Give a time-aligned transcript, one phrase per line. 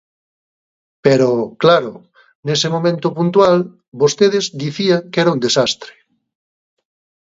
[1.05, 1.29] Pero,
[1.63, 1.91] claro,
[2.47, 3.55] nese momento puntual,
[4.01, 5.93] vostedes dicían que era un desastre.